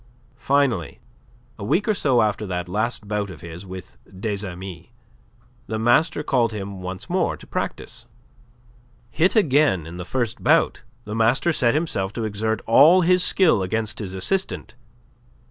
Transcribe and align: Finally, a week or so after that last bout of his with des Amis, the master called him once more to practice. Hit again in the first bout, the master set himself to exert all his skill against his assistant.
Finally, 0.39 0.99
a 1.59 1.63
week 1.63 1.87
or 1.87 1.93
so 1.93 2.23
after 2.23 2.47
that 2.47 2.67
last 2.67 3.07
bout 3.07 3.29
of 3.29 3.41
his 3.41 3.67
with 3.67 3.97
des 4.19 4.43
Amis, 4.43 4.87
the 5.67 5.77
master 5.77 6.23
called 6.23 6.51
him 6.51 6.81
once 6.81 7.07
more 7.07 7.37
to 7.37 7.45
practice. 7.45 8.07
Hit 9.11 9.35
again 9.35 9.85
in 9.85 9.97
the 9.97 10.03
first 10.03 10.43
bout, 10.43 10.81
the 11.03 11.13
master 11.13 11.51
set 11.51 11.75
himself 11.75 12.11
to 12.13 12.23
exert 12.23 12.61
all 12.65 13.01
his 13.01 13.23
skill 13.23 13.61
against 13.61 13.99
his 13.99 14.15
assistant. 14.15 14.73